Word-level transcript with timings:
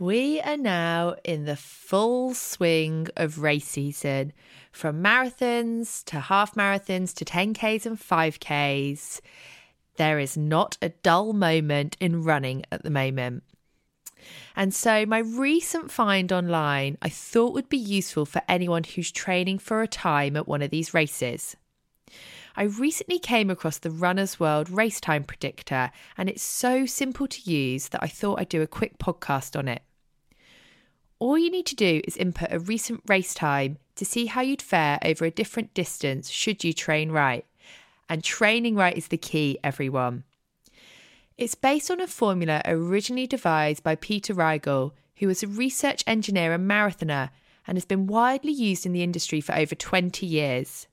We 0.00 0.40
are 0.40 0.56
now 0.56 1.14
in 1.22 1.44
the 1.44 1.54
full 1.54 2.34
swing 2.34 3.06
of 3.16 3.38
race 3.38 3.68
season 3.68 4.32
from 4.72 5.00
marathons 5.00 6.02
to 6.06 6.18
half 6.18 6.56
marathons 6.56 7.14
to 7.14 7.24
10Ks 7.24 7.86
and 7.86 7.96
5Ks. 7.96 9.20
There 9.96 10.18
is 10.18 10.36
not 10.36 10.76
a 10.82 10.88
dull 10.88 11.32
moment 11.32 11.96
in 12.00 12.24
running 12.24 12.64
at 12.72 12.82
the 12.82 12.90
moment. 12.90 13.44
And 14.56 14.74
so, 14.74 15.06
my 15.06 15.18
recent 15.18 15.92
find 15.92 16.32
online 16.32 16.98
I 17.00 17.08
thought 17.08 17.54
would 17.54 17.68
be 17.68 17.76
useful 17.76 18.26
for 18.26 18.42
anyone 18.48 18.82
who's 18.82 19.12
training 19.12 19.60
for 19.60 19.80
a 19.80 19.88
time 19.88 20.36
at 20.36 20.48
one 20.48 20.62
of 20.62 20.70
these 20.70 20.92
races. 20.92 21.56
I 22.56 22.64
recently 22.64 23.18
came 23.18 23.50
across 23.50 23.78
the 23.78 23.90
Runner's 23.90 24.38
World 24.38 24.70
Race 24.70 25.00
Time 25.00 25.24
Predictor, 25.24 25.90
and 26.16 26.28
it's 26.28 26.42
so 26.42 26.86
simple 26.86 27.26
to 27.26 27.50
use 27.50 27.88
that 27.88 28.02
I 28.02 28.06
thought 28.06 28.38
I'd 28.38 28.48
do 28.48 28.62
a 28.62 28.68
quick 28.68 28.96
podcast 28.98 29.58
on 29.58 29.66
it. 29.66 29.82
All 31.18 31.36
you 31.36 31.50
need 31.50 31.66
to 31.66 31.74
do 31.74 32.00
is 32.04 32.16
input 32.16 32.52
a 32.52 32.60
recent 32.60 33.02
race 33.08 33.34
time 33.34 33.78
to 33.96 34.04
see 34.04 34.26
how 34.26 34.40
you'd 34.40 34.62
fare 34.62 35.00
over 35.04 35.24
a 35.24 35.32
different 35.32 35.74
distance 35.74 36.30
should 36.30 36.62
you 36.62 36.72
train 36.72 37.10
right. 37.10 37.44
And 38.08 38.22
training 38.22 38.76
right 38.76 38.96
is 38.96 39.08
the 39.08 39.16
key, 39.16 39.58
everyone. 39.64 40.22
It's 41.36 41.56
based 41.56 41.90
on 41.90 42.00
a 42.00 42.06
formula 42.06 42.62
originally 42.66 43.26
devised 43.26 43.82
by 43.82 43.96
Peter 43.96 44.32
Riegel, 44.32 44.94
who 45.16 45.26
was 45.26 45.42
a 45.42 45.48
research 45.48 46.04
engineer 46.06 46.52
and 46.52 46.70
marathoner 46.70 47.30
and 47.66 47.76
has 47.76 47.84
been 47.84 48.06
widely 48.06 48.52
used 48.52 48.86
in 48.86 48.92
the 48.92 49.02
industry 49.02 49.40
for 49.40 49.56
over 49.56 49.74
20 49.74 50.24
years. 50.24 50.86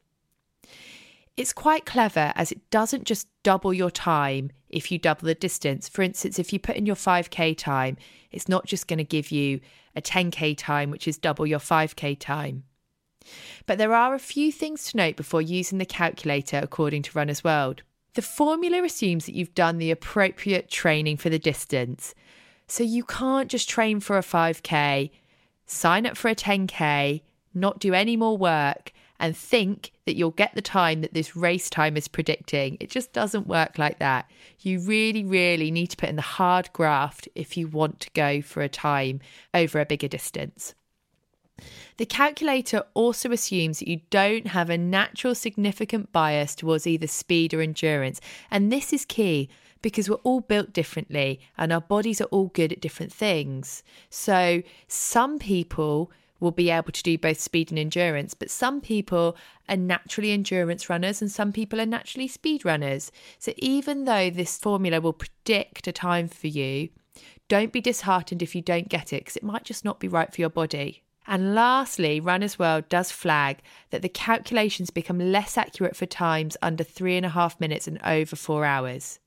It's 1.38 1.54
quite 1.54 1.86
clever 1.86 2.34
as 2.36 2.52
it 2.52 2.70
doesn't 2.70 3.06
just 3.06 3.28
double 3.44 3.74
your 3.74 3.92
time 3.92 4.52
if 4.70 4.92
you 4.92 4.98
double 4.98 5.26
the 5.26 5.36
distance. 5.36 5.88
For 5.88 6.02
instance, 6.02 6.38
if 6.38 6.52
you 6.52 6.60
put 6.60 6.76
in 6.76 6.86
your 6.86 6.96
5k 6.96 7.58
time, 7.58 7.98
it's 8.32 8.50
not 8.50 8.66
just 8.66 8.88
going 8.88 8.98
to 8.98 9.04
give 9.04 9.32
you 9.32 9.62
a 9.96 10.02
10k 10.02 10.58
time, 10.58 10.92
which 10.92 11.08
is 11.08 11.18
double 11.18 11.48
your 11.48 11.60
5k 11.60 12.20
time. 12.20 12.64
But 13.66 13.78
there 13.78 13.94
are 13.94 14.14
a 14.14 14.20
few 14.20 14.52
things 14.52 14.86
to 14.92 14.98
note 14.98 15.16
before 15.16 15.42
using 15.42 15.78
the 15.78 15.86
calculator 15.86 16.60
according 16.62 17.04
to 17.04 17.18
Runner's 17.18 17.44
World. 17.44 17.84
The 18.14 18.22
formula 18.22 18.84
assumes 18.84 19.26
that 19.26 19.36
you've 19.36 19.56
done 19.56 19.78
the 19.78 19.92
appropriate 19.92 20.70
training 20.70 21.18
for 21.18 21.30
the 21.30 21.40
distance. 21.40 22.14
So 22.68 22.84
you 22.84 23.04
can't 23.04 23.50
just 23.50 23.70
train 23.70 24.00
for 24.00 24.18
a 24.18 24.22
5k, 24.22 25.12
sign 25.66 26.06
up 26.06 26.18
for 26.18 26.30
a 26.30 26.36
10k, 26.36 27.22
not 27.54 27.80
do 27.80 27.94
any 27.94 28.18
more 28.18 28.38
work, 28.38 28.92
and 29.22 29.38
think 29.38 29.92
that 30.06 30.16
you'll 30.16 30.32
get 30.32 30.54
the 30.56 30.62
time 30.62 31.02
that 31.02 31.14
this 31.14 31.36
race 31.36 31.70
time 31.70 31.96
is 31.96 32.08
predicting. 32.08 32.76
It 32.80 32.90
just 32.90 33.14
doesn't 33.14 33.48
work 33.48 33.78
like 33.78 34.00
that. 34.00 34.30
You 34.60 34.80
really, 34.80 35.24
really 35.24 35.70
need 35.70 35.88
to 35.92 35.98
put 35.98 36.10
in 36.10 36.16
the 36.16 36.24
hard 36.24 36.74
graft 36.74 37.30
if 37.36 37.56
you 37.56 37.68
want 37.68 38.00
to 38.02 38.10
go 38.14 38.42
for 38.42 38.64
a 38.64 38.68
time 38.68 39.22
over 39.54 39.80
a 39.80 39.86
bigger 39.86 40.08
distance. 40.08 40.74
The 41.98 42.08
calculator 42.08 42.84
also 42.96 43.32
assumes 43.32 43.80
that 43.80 43.88
you 43.88 44.02
don't 44.10 44.48
have 44.48 44.72
a 44.72 44.78
natural 44.78 45.36
significant 45.36 46.12
bias 46.12 46.56
towards 46.56 46.88
either 46.88 47.06
speed 47.06 47.54
or 47.54 47.62
endurance. 47.62 48.20
And 48.50 48.72
this 48.72 48.92
is 48.92 49.06
key 49.06 49.50
because 49.84 50.10
we're 50.10 50.16
all 50.18 50.42
built 50.42 50.74
differently 50.74 51.40
and 51.60 51.72
our 51.72 51.82
bodies 51.82 52.22
are 52.22 52.26
all 52.26 52.48
good 52.48 52.74
at 52.74 52.82
different 52.82 53.14
things. 53.14 53.84
So 54.10 54.64
some 54.88 55.38
people 55.38 56.12
will 56.42 56.52
be 56.52 56.70
able 56.70 56.92
to 56.92 57.04
do 57.04 57.18
both 57.18 57.40
speed 57.40 57.72
and 57.72 57.80
endurance. 57.80 58.34
But 58.34 58.52
some 58.52 58.82
people 58.82 59.38
are 59.70 59.78
naturally 59.78 60.32
endurance 60.32 60.90
runners 60.90 61.22
and 61.22 61.32
some 61.32 61.54
people 61.54 61.80
are 61.80 61.86
naturally 61.86 62.28
speed 62.28 62.66
runners. 62.66 63.12
So 63.40 63.54
even 63.58 64.04
though 64.04 64.30
this 64.30 64.58
formula 64.58 65.00
will 65.00 65.14
predict 65.14 65.88
a 65.88 65.94
time 65.94 66.28
for 66.28 66.48
you, 66.48 66.90
don't 67.48 67.72
be 67.72 67.80
disheartened 67.80 68.42
if 68.42 68.56
you 68.56 68.62
don't 68.62 68.90
get 68.90 69.14
it 69.14 69.22
because 69.22 69.38
it 69.38 69.44
might 69.44 69.64
just 69.64 69.86
not 69.86 70.00
be 70.00 70.08
right 70.08 70.34
for 70.34 70.42
your 70.42 70.50
body. 70.50 71.04
And 71.28 71.54
lastly, 71.54 72.20
Runner's 72.20 72.58
World 72.58 72.90
does 72.90 73.12
flag 73.12 73.60
that 73.92 74.02
the 74.02 74.10
calculations 74.10 74.90
become 74.90 75.32
less 75.32 75.58
accurate 75.58 75.96
for 75.96 76.08
times 76.08 76.58
under 76.62 76.84
three 76.84 77.16
and 77.16 77.26
a 77.26 77.30
half 77.30 77.60
minutes 77.60 77.88
and 77.88 78.00
over 78.04 78.36
four 78.36 78.66
hours. 78.66 79.20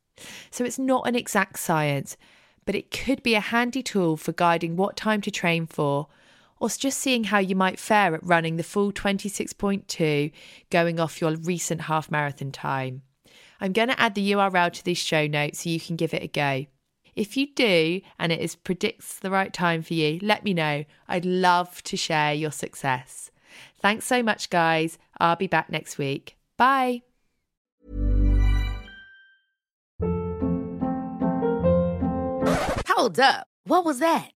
So 0.51 0.65
it's 0.65 0.79
not 0.79 1.07
an 1.07 1.15
exact 1.15 1.59
science, 1.61 2.17
but 2.65 2.75
it 2.75 2.91
could 2.91 3.23
be 3.23 3.35
a 3.35 3.41
handy 3.41 3.83
tool 3.83 4.17
for 4.17 4.33
guiding 4.33 4.77
what 4.77 4.97
time 4.97 5.21
to 5.21 5.31
train 5.31 5.67
for 5.67 6.09
or 6.61 6.69
just 6.69 6.99
seeing 6.99 7.25
how 7.25 7.39
you 7.39 7.55
might 7.55 7.79
fare 7.79 8.15
at 8.15 8.25
running 8.25 8.57
the 8.57 8.63
full 8.63 8.93
26.2 8.93 10.33
going 10.71 11.01
off 11.01 11.21
your 11.21 11.37
recent 11.37 11.83
half 11.83 12.11
marathon 12.11 12.53
time. 12.53 13.03
I'm 13.61 13.73
going 13.73 13.89
to 13.89 14.01
add 14.01 14.15
the 14.15 14.33
URL 14.33 14.73
to 14.73 14.85
these 14.85 14.99
show 14.99 15.27
notes 15.27 15.63
so 15.63 15.71
you 15.71 15.81
can 15.81 15.97
give 15.97 16.15
it 16.15 16.23
a 16.23 16.29
go. 16.29 16.67
If 17.15 17.37
you 17.37 17.47
do 17.55 18.01
and 18.19 18.33
it 18.33 18.41
is 18.41 18.57
predicts 18.57 19.19
the 19.19 19.31
right 19.31 19.53
time 19.53 19.83
for 19.83 19.95
you, 19.95 20.19
let 20.21 20.45
me 20.45 20.53
know. 20.53 20.85
I'd 21.09 21.25
love 21.25 21.83
to 21.85 21.97
share 21.97 22.35
your 22.35 22.51
success. 22.51 23.31
Thanks 23.81 24.07
so 24.07 24.23
much, 24.23 24.51
guys. 24.51 24.99
I'll 25.19 25.37
be 25.37 25.47
back 25.47 25.71
next 25.71 25.99
week. 25.99 26.37
Bye. 26.57 27.03
Hold 32.89 33.21
up. 33.21 33.47
What 33.65 33.85
was 33.85 33.99
that? 34.01 34.34